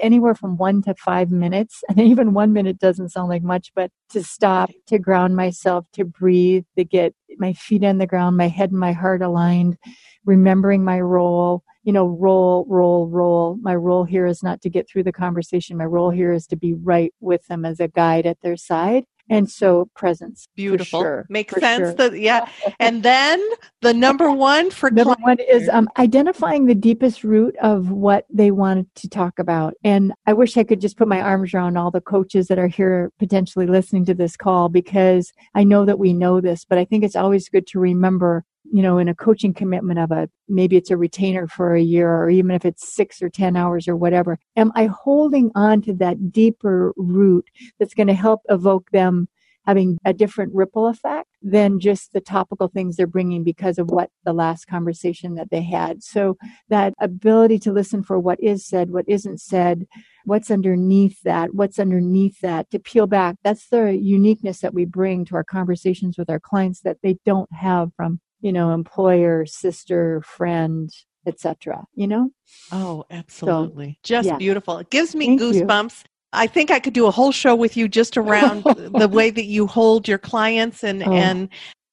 [0.00, 1.82] anywhere from one to five minutes.
[1.88, 6.04] And even one minute doesn't sound like much, but to stop, to ground myself, to
[6.04, 9.76] breathe, to get my feet on the ground, my head and my heart aligned,
[10.24, 11.62] remembering my role.
[11.84, 13.58] You know, roll, roll, roll.
[13.60, 15.76] My role here is not to get through the conversation.
[15.76, 19.04] My role here is to be right with them as a guide at their side
[19.32, 21.00] and so presence beautiful.
[21.00, 21.92] sure, makes sense sure.
[21.94, 22.48] that yeah.
[22.78, 23.42] And then
[23.80, 28.50] the number one for number one is um, identifying the deepest root of what they
[28.50, 29.74] wanted to talk about.
[29.84, 32.68] And i wish i could just put my arms around all the coaches that are
[32.68, 36.84] here potentially listening to this call because i know that we know this but i
[36.84, 40.76] think it's always good to remember you know, in a coaching commitment of a, maybe
[40.76, 43.94] it's a retainer for a year or even if it's six or 10 hours or
[43.94, 49.28] whatever, am I holding on to that deeper root that's going to help evoke them
[49.66, 54.10] having a different ripple effect than just the topical things they're bringing because of what
[54.24, 56.02] the last conversation that they had.
[56.02, 56.36] So
[56.68, 59.86] that ability to listen for what is said, what isn't said,
[60.24, 63.36] what's underneath that, what's underneath that, to peel back.
[63.44, 67.52] That's the uniqueness that we bring to our conversations with our clients that they don't
[67.52, 70.90] have from you know, employer, sister, friend,
[71.26, 71.84] etc.
[71.94, 72.30] You know?
[72.70, 73.92] Oh, absolutely.
[73.92, 74.36] So, Just yeah.
[74.36, 74.78] beautiful.
[74.78, 76.02] It gives me Thank goosebumps.
[76.02, 76.08] You.
[76.34, 79.44] I think I could do a whole show with you just around the way that
[79.44, 81.12] you hold your clients and oh.
[81.12, 81.48] and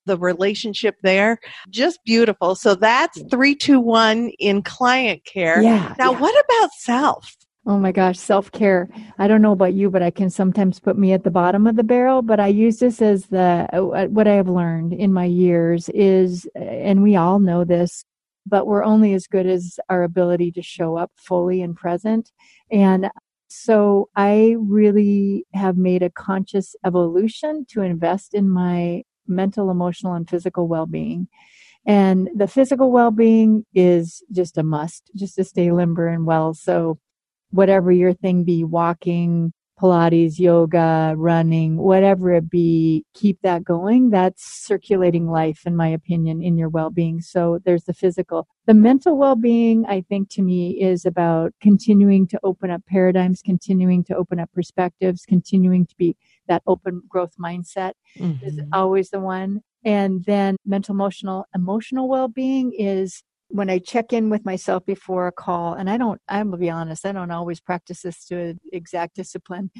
[0.06, 1.40] the relationship there.
[1.70, 2.56] Just beautiful.
[2.56, 5.62] So that's 321 in client care.
[5.62, 5.94] Yeah.
[6.00, 6.20] Now yeah.
[6.20, 7.36] what about self?
[7.70, 8.90] Oh my gosh, self care.
[9.20, 11.76] I don't know about you, but I can sometimes put me at the bottom of
[11.76, 12.24] the barrel.
[12.24, 16.48] But I use this as the uh, what I have learned in my years is,
[16.56, 18.06] and we all know this,
[18.48, 22.32] but we're only as good as our ability to show up fully and present.
[22.72, 23.12] And
[23.50, 30.28] so I really have made a conscious evolution to invest in my mental, emotional, and
[30.28, 31.28] physical well being.
[31.86, 36.56] And the physical well being is just a must, just to stay limber and well.
[36.56, 36.98] So
[37.52, 44.10] whatever your thing be, walking, Pilates, yoga, running, whatever it be, keep that going.
[44.10, 47.22] That's circulating life, in my opinion, in your well being.
[47.22, 48.48] So there's the physical.
[48.66, 53.42] The mental well being, I think to me, is about continuing to open up paradigms,
[53.42, 58.46] continuing to open up perspectives, continuing to be that open growth mindset mm-hmm.
[58.46, 59.62] is always the one.
[59.86, 65.28] And then mental, emotional, emotional well being is when I check in with myself before
[65.28, 68.56] a call, and I don't, I'm gonna be honest, I don't always practice this to
[68.72, 69.72] exact discipline,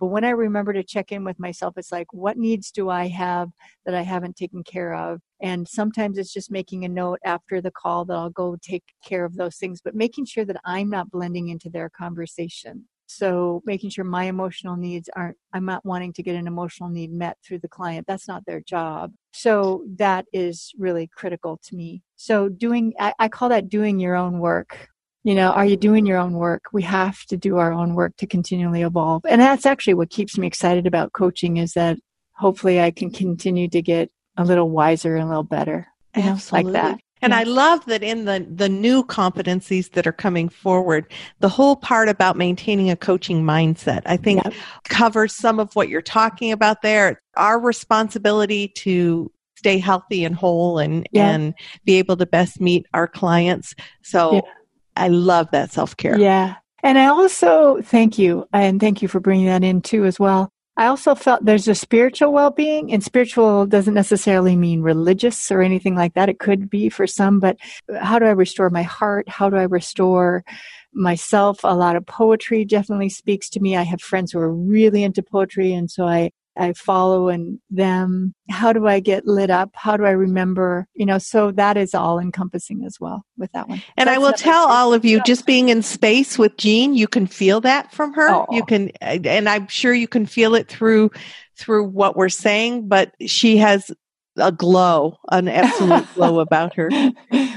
[0.00, 3.08] but when I remember to check in with myself, it's like, what needs do I
[3.08, 3.50] have
[3.84, 5.20] that I haven't taken care of?
[5.42, 9.24] And sometimes it's just making a note after the call that I'll go take care
[9.24, 12.86] of those things, but making sure that I'm not blending into their conversation.
[13.08, 17.10] So making sure my emotional needs aren't, I'm not wanting to get an emotional need
[17.10, 18.06] met through the client.
[18.06, 19.12] That's not their job.
[19.32, 22.02] So that is really critical to me.
[22.16, 24.88] So doing, I, I call that doing your own work.
[25.24, 26.64] You know, are you doing your own work?
[26.72, 29.22] We have to do our own work to continually evolve.
[29.26, 31.98] And that's actually what keeps me excited about coaching is that
[32.32, 35.88] hopefully I can continue to get a little wiser and a little better.
[36.14, 36.72] Absolutely.
[36.72, 37.00] Like that.
[37.22, 37.40] And yeah.
[37.40, 42.08] I love that in the, the new competencies that are coming forward, the whole part
[42.08, 44.54] about maintaining a coaching mindset, I think yep.
[44.84, 47.20] covers some of what you're talking about there.
[47.36, 51.30] Our responsibility to stay healthy and whole and, yeah.
[51.30, 51.54] and
[51.84, 53.74] be able to best meet our clients.
[54.02, 54.40] So yeah.
[54.96, 56.18] I love that self care.
[56.18, 56.56] Yeah.
[56.82, 60.52] And I also thank you and thank you for bringing that in too as well.
[60.78, 65.96] I also felt there's a spiritual well-being and spiritual doesn't necessarily mean religious or anything
[65.96, 66.28] like that.
[66.28, 67.56] It could be for some, but
[68.00, 69.28] how do I restore my heart?
[69.28, 70.44] How do I restore
[70.94, 71.64] myself?
[71.64, 73.76] A lot of poetry definitely speaks to me.
[73.76, 78.34] I have friends who are really into poetry and so I I follow and them.
[78.50, 79.70] How do I get lit up?
[79.74, 80.86] How do I remember?
[80.94, 83.82] You know, so that is all encompassing as well with that one.
[83.96, 87.06] And That's I will tell all of you, just being in space with Jean, you
[87.06, 88.28] can feel that from her.
[88.28, 88.46] Oh.
[88.50, 91.10] You can, and I'm sure you can feel it through
[91.56, 92.88] through what we're saying.
[92.88, 93.90] But she has
[94.38, 96.90] a glow, an absolute glow about her.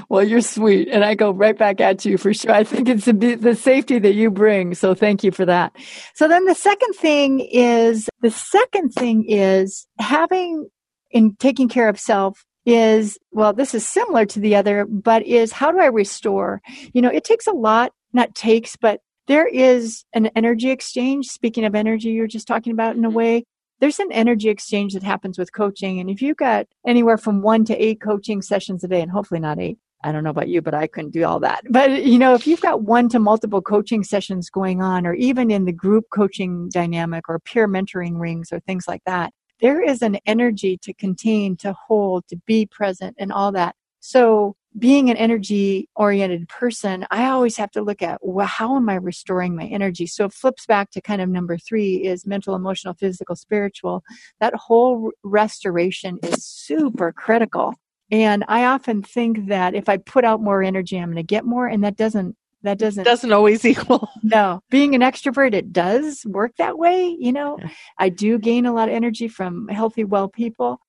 [0.09, 0.89] Well, you're sweet.
[0.89, 2.51] And I go right back at you for sure.
[2.51, 4.73] I think it's the, the safety that you bring.
[4.73, 5.75] So thank you for that.
[6.15, 10.67] So then the second thing is, the second thing is having
[11.11, 15.51] in taking care of self is, well, this is similar to the other, but is
[15.51, 16.61] how do I restore?
[16.93, 21.27] You know, it takes a lot, not takes, but there is an energy exchange.
[21.27, 23.17] Speaking of energy, you're just talking about in a mm-hmm.
[23.17, 23.45] way
[23.81, 25.99] there's an energy exchange that happens with coaching.
[25.99, 29.41] And if you've got anywhere from one to eight coaching sessions a day, and hopefully
[29.41, 31.63] not eight, I don't know about you, but I couldn't do all that.
[31.69, 35.51] But, you know, if you've got one to multiple coaching sessions going on, or even
[35.51, 40.01] in the group coaching dynamic or peer mentoring rings or things like that, there is
[40.01, 43.75] an energy to contain, to hold, to be present and all that.
[43.99, 48.89] So being an energy oriented person, I always have to look at well, how am
[48.89, 50.07] I restoring my energy?
[50.07, 54.03] So it flips back to kind of number three is mental, emotional, physical, spiritual.
[54.39, 57.75] That whole restoration is super critical.
[58.11, 61.45] And I often think that if I put out more energy, I'm going to get
[61.45, 61.67] more.
[61.67, 64.09] And that doesn't, that doesn't, doesn't always equal.
[64.23, 67.15] No, being an extrovert, it does work that way.
[67.19, 67.69] You know, yeah.
[67.97, 70.79] I do gain a lot of energy from healthy, well people,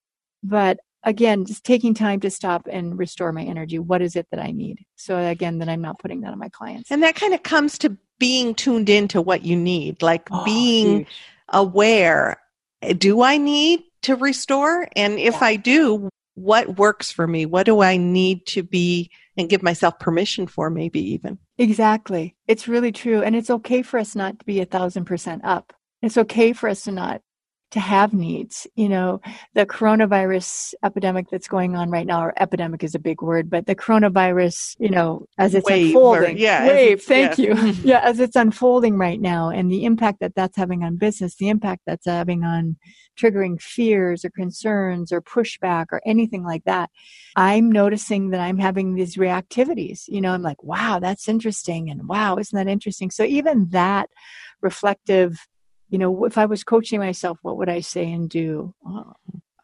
[0.42, 3.78] but again, just taking time to stop and restore my energy.
[3.78, 4.84] What is it that I need?
[4.96, 6.90] So again, that I'm not putting that on my clients.
[6.90, 10.98] And that kind of comes to being tuned into what you need, like oh, being
[10.98, 11.08] huge.
[11.48, 12.36] aware.
[12.98, 14.88] Do I need to restore?
[14.96, 15.44] And if yeah.
[15.46, 17.46] I do, what works for me?
[17.46, 21.38] What do I need to be and give myself permission for, maybe even?
[21.58, 22.36] Exactly.
[22.46, 23.22] It's really true.
[23.22, 25.72] And it's okay for us not to be a thousand percent up.
[26.00, 27.22] It's okay for us to not
[27.72, 28.66] to have needs.
[28.74, 29.20] You know,
[29.54, 33.66] the coronavirus epidemic that's going on right now, or epidemic is a big word, but
[33.66, 37.64] the coronavirus, you know, as it's wave, unfolding, or, yeah, wave, thank yeah.
[37.64, 37.72] you.
[37.84, 41.48] yeah, as it's unfolding right now and the impact that that's having on business, the
[41.48, 42.76] impact that's having on
[43.18, 46.90] triggering fears or concerns or pushback or anything like that.
[47.36, 50.04] I'm noticing that I'm having these reactivities.
[50.08, 51.90] You know, I'm like, wow, that's interesting.
[51.90, 53.10] And wow, isn't that interesting?
[53.10, 54.08] So even that
[54.62, 55.46] reflective
[55.92, 58.74] you know, if I was coaching myself, what would I say and do?
[58.84, 59.12] Oh,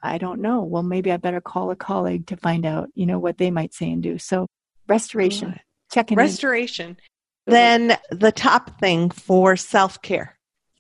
[0.02, 0.62] I don't know.
[0.62, 3.72] Well, maybe I better call a colleague to find out, you know, what they might
[3.72, 4.18] say and do.
[4.18, 4.46] So
[4.86, 5.58] restoration,
[5.90, 6.98] checking restoration.
[7.46, 7.52] In.
[7.52, 10.38] then the top thing for self care.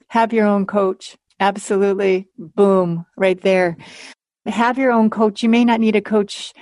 [0.08, 1.16] Have your own coach.
[1.40, 2.28] Absolutely.
[2.36, 3.78] Boom, right there.
[4.44, 5.42] Have your own coach.
[5.42, 6.52] You may not need a coach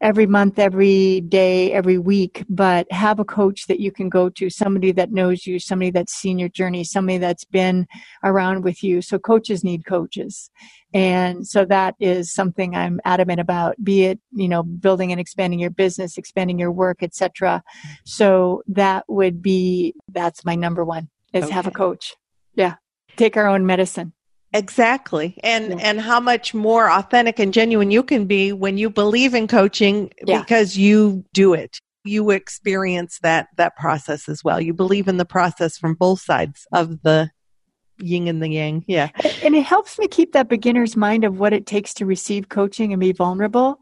[0.00, 4.50] every month, every day, every week, but have a coach that you can go to,
[4.50, 7.86] somebody that knows you, somebody that's seen your journey, somebody that's been
[8.24, 9.02] around with you.
[9.02, 10.50] So coaches need coaches.
[10.94, 15.58] And so that is something I'm adamant about, be it, you know, building and expanding
[15.58, 17.62] your business, expanding your work, etc.
[18.04, 21.52] So that would be, that's my number one is okay.
[21.52, 22.14] have a coach.
[22.54, 22.76] Yeah.
[23.16, 24.12] Take our own medicine.
[24.56, 25.38] Exactly.
[25.42, 25.76] And yeah.
[25.88, 30.12] and how much more authentic and genuine you can be when you believe in coaching
[30.24, 30.40] yeah.
[30.40, 31.78] because you do it.
[32.04, 34.60] You experience that that process as well.
[34.60, 37.30] You believe in the process from both sides of the
[37.98, 38.84] yin and the yang.
[38.86, 39.10] Yeah.
[39.42, 42.92] And it helps me keep that beginner's mind of what it takes to receive coaching
[42.92, 43.78] and be vulnerable.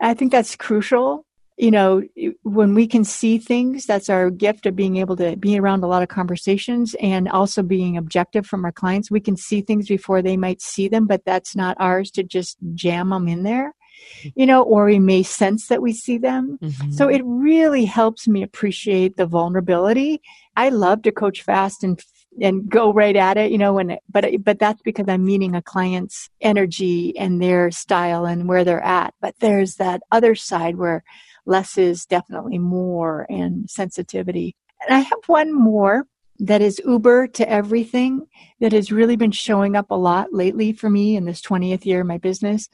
[0.00, 1.24] I think that's crucial
[1.62, 2.02] you know,
[2.42, 5.86] when we can see things, that's our gift of being able to be around a
[5.86, 9.12] lot of conversations and also being objective from our clients.
[9.12, 12.56] We can see things before they might see them, but that's not ours to just
[12.74, 13.76] jam them in there,
[14.34, 16.58] you know, or we may sense that we see them.
[16.60, 16.90] Mm-hmm.
[16.90, 20.20] So it really helps me appreciate the vulnerability.
[20.56, 22.02] I love to coach fast and
[22.40, 25.60] and go right at it, you know, when, but, but that's because I'm meeting a
[25.60, 29.12] client's energy and their style and where they're at.
[29.20, 31.04] But there's that other side where
[31.46, 34.54] less is definitely more and sensitivity.
[34.86, 36.06] And I have one more
[36.38, 38.26] that is Uber to everything
[38.60, 42.00] that has really been showing up a lot lately for me in this 20th year
[42.00, 42.68] of my business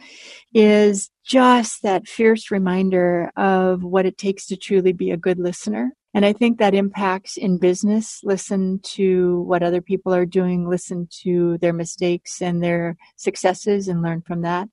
[0.55, 5.93] is just that fierce reminder of what it takes to truly be a good listener.
[6.15, 8.21] And I think that impacts in business.
[8.25, 14.01] Listen to what other people are doing, listen to their mistakes and their successes and
[14.01, 14.69] learn from that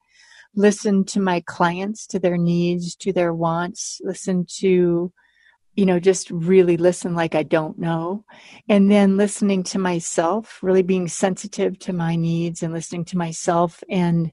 [0.56, 5.12] listen to my clients, to their needs, to their wants, listen to,
[5.76, 8.24] you know, just really listen like I don't know.
[8.70, 13.84] And then listening to myself, really being sensitive to my needs and listening to myself.
[13.90, 14.32] And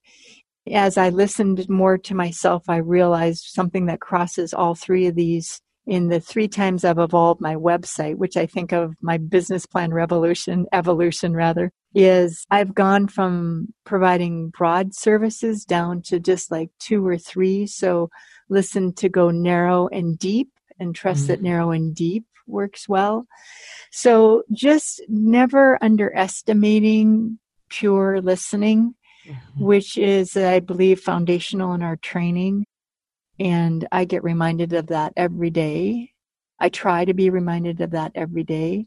[0.70, 5.60] as I listened more to myself, I realized something that crosses all three of these
[5.86, 9.92] in the three times I've evolved my website, which I think of my business plan
[9.92, 17.06] revolution, evolution rather, is I've gone from providing broad services down to just like two
[17.06, 17.66] or three.
[17.66, 18.10] So
[18.48, 21.28] listen to go narrow and deep and trust mm-hmm.
[21.28, 23.26] that narrow and deep works well.
[23.90, 28.94] So just never underestimating pure listening,
[29.26, 29.64] mm-hmm.
[29.64, 32.66] which is, I believe, foundational in our training.
[33.38, 36.12] And I get reminded of that every day.
[36.58, 38.86] I try to be reminded of that every day.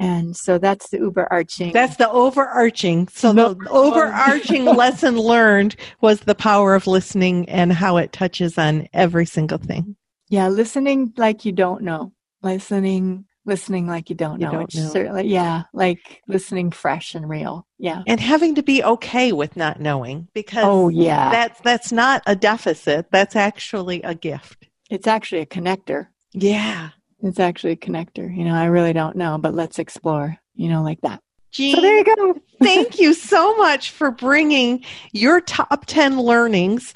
[0.00, 1.72] And so that's the overarching.
[1.72, 3.08] That's the overarching.
[3.08, 8.88] So the overarching lesson learned was the power of listening and how it touches on
[8.92, 9.96] every single thing.
[10.28, 12.12] Yeah, listening like you don't know.
[12.42, 14.52] Listening, listening like you don't know.
[14.52, 14.88] You don't know.
[14.88, 17.66] Certainly, yeah, like listening fresh and real.
[17.78, 22.22] Yeah, and having to be okay with not knowing because oh yeah, that's that's not
[22.26, 23.10] a deficit.
[23.10, 24.68] That's actually a gift.
[24.90, 26.08] It's actually a connector.
[26.32, 26.90] Yeah.
[27.22, 28.34] It's actually a connector.
[28.34, 31.20] You know, I really don't know, but let's explore, you know, like that.
[31.50, 32.40] Jean, so there you go.
[32.62, 36.94] thank you so much for bringing your top 10 learnings.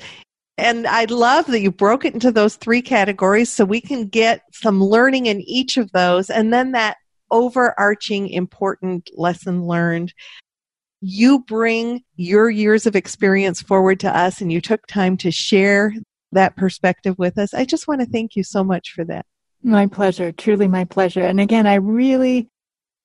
[0.59, 4.43] And I love that you broke it into those three categories so we can get
[4.53, 6.31] some learning in each of those.
[6.31, 6.99] And then that
[7.31, 10.13] overarching important lesson learned.
[11.01, 15.95] You bring your years of experience forward to us and you took time to share
[16.31, 17.55] that perspective with us.
[17.55, 19.27] I just want to thank you so much for that.
[19.65, 21.23] My pleasure, truly my pleasure.
[21.23, 22.49] And again, I really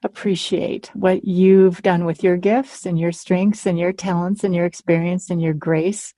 [0.04, 4.66] appreciate what you've done with your gifts and your strengths and your talents and your
[4.66, 6.14] experience and your grace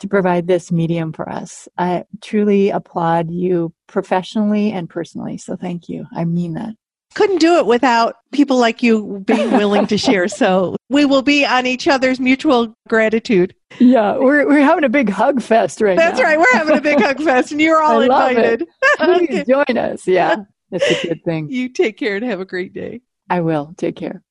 [0.00, 1.68] to provide this medium for us.
[1.78, 5.38] I truly applaud you professionally and personally.
[5.38, 6.06] So thank you.
[6.14, 6.74] I mean that
[7.14, 10.28] couldn't do it without people like you being willing to share.
[10.28, 13.54] So we will be on each other's mutual gratitude.
[13.78, 16.24] Yeah, we're we're having a big hug fest right That's now.
[16.24, 16.38] right.
[16.38, 18.66] We're having a big hug fest, and you're all invited.
[18.98, 20.06] Please join us.
[20.06, 20.36] Yeah,
[20.70, 21.50] it's a good thing.
[21.50, 23.00] You take care and have a great day.
[23.30, 23.72] I will.
[23.78, 24.22] Take care.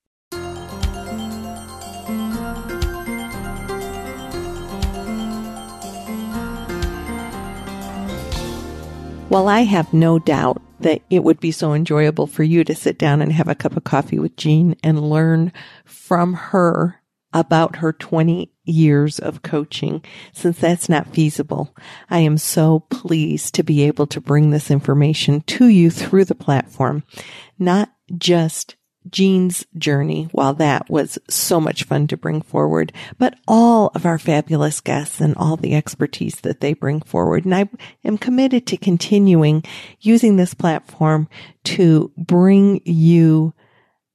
[9.30, 12.98] Well, I have no doubt that it would be so enjoyable for you to sit
[12.98, 15.54] down and have a cup of coffee with Jean and learn
[15.86, 17.00] from her
[17.32, 21.76] about her 20 years of coaching since that's not feasible.
[22.10, 26.34] I am so pleased to be able to bring this information to you through the
[26.34, 27.04] platform,
[27.60, 28.78] not just
[29.10, 34.20] Jean's journey, while that was so much fun to bring forward, but all of our
[34.20, 37.46] fabulous guests and all the expertise that they bring forward.
[37.46, 37.70] And I
[38.04, 39.64] am committed to continuing
[40.00, 41.28] using this platform
[41.66, 43.54] to bring you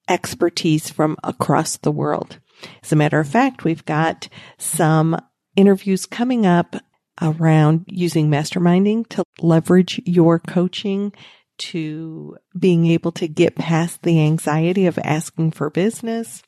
[0.08, 2.38] expertise from across the world.
[2.82, 4.28] As a matter of fact, we've got
[4.58, 5.16] some
[5.56, 6.76] interviews coming up
[7.22, 11.12] around using masterminding to leverage your coaching
[11.58, 16.42] to being able to get past the anxiety of asking for business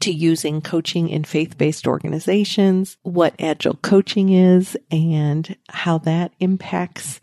[0.00, 7.20] to using coaching in faith-based organizations, what agile coaching is and how that impacts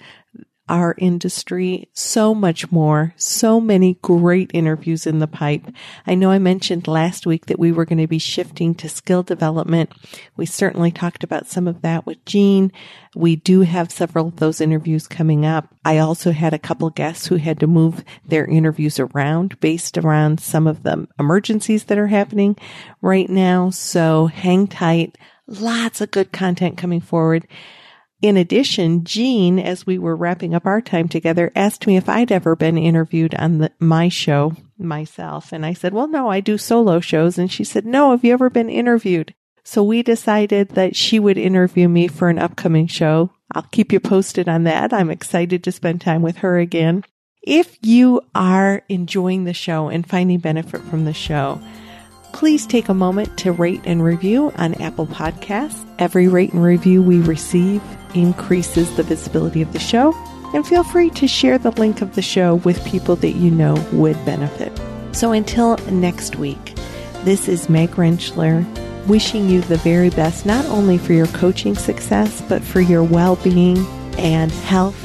[0.70, 5.64] our industry, so much more, so many great interviews in the pipe.
[6.08, 9.24] I know I mentioned last week that we were going to be shifting to skill
[9.24, 9.92] development.
[10.38, 12.72] We certainly talked about some of that with Jean.
[13.14, 15.68] We do have several of those interviews coming up.
[15.84, 20.40] I also had a couple guests who had to move their interviews around based around
[20.40, 22.56] some of the emergencies that are happening
[23.02, 23.70] right now.
[23.70, 25.18] So hang tight.
[25.46, 27.48] Lots of good content coming forward.
[28.24, 32.32] In addition, Jean, as we were wrapping up our time together, asked me if I'd
[32.32, 35.52] ever been interviewed on the, my show myself.
[35.52, 37.38] And I said, well, no, I do solo shows.
[37.38, 39.36] And she said, no, have you ever been interviewed?
[39.66, 43.32] So we decided that she would interview me for an upcoming show.
[43.52, 44.94] I'll keep you posted on that.
[44.94, 47.04] I'm excited to spend time with her again.
[47.42, 51.62] If you are enjoying the show and finding benefit from the show,
[52.34, 55.86] please take a moment to rate and review on Apple Podcasts.
[56.00, 57.82] Every rate and review we receive
[58.14, 60.14] increases the visibility of the show.
[60.54, 63.76] And feel free to share the link of the show with people that you know
[63.94, 64.72] would benefit.
[65.16, 66.76] So until next week,
[67.24, 68.66] this is Meg Rentschler
[69.08, 73.36] wishing you the very best, not only for your coaching success, but for your well
[73.38, 73.78] being
[74.18, 74.98] and health.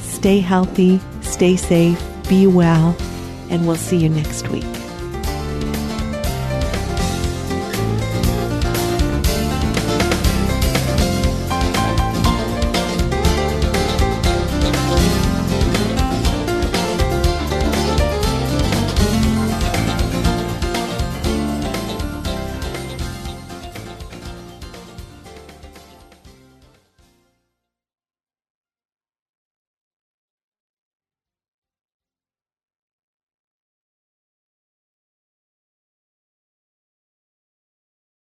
[0.00, 2.96] Stay healthy, stay safe, be well,
[3.50, 4.81] and we'll see you next week.